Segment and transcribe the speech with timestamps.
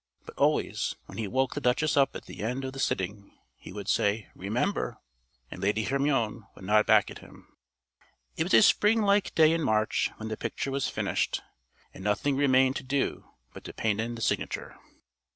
[0.25, 3.71] But always, when he woke the Duchess up at the end of the sitting, he
[3.71, 4.97] would say "Remember!"
[5.51, 7.47] and Lady Hermione would nod back at him.
[8.35, 11.43] It was a spring like day in March when the picture was finished,
[11.93, 14.75] and nothing remained to do but to paint in the signature.